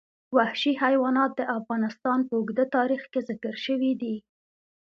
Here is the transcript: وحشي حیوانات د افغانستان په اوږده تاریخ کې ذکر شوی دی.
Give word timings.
وحشي 0.37 0.73
حیوانات 0.83 1.31
د 1.35 1.41
افغانستان 1.57 2.19
په 2.27 2.33
اوږده 2.39 2.65
تاریخ 2.77 3.03
کې 3.11 3.19
ذکر 3.29 3.53
شوی 3.65 3.91
دی. 4.01 4.15